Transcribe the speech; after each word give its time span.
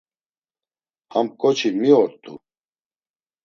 Ham 1.11 1.27
ǩoçi 1.39 1.69
mi 1.79 1.91
ort̆u? 2.01 2.33